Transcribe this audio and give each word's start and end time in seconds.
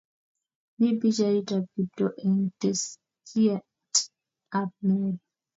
Mi 0.79 0.87
pichait 0.99 1.49
ab 1.55 1.63
Kiptoo 1.73 2.15
eng 2.25 2.39
Teskit 2.59 3.95
ab 4.59 4.69
Mary 4.85 5.13